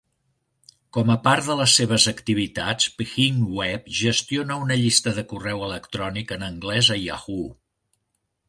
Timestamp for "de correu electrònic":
5.21-6.35